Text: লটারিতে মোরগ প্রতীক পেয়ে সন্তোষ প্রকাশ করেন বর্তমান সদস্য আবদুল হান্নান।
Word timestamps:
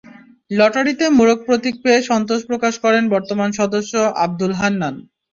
লটারিতে 0.51 1.05
মোরগ 1.17 1.39
প্রতীক 1.47 1.75
পেয়ে 1.83 1.99
সন্তোষ 2.09 2.41
প্রকাশ 2.49 2.73
করেন 2.83 3.03
বর্তমান 3.13 3.49
সদস্য 3.59 3.93
আবদুল 4.23 4.53
হান্নান। 4.59 4.95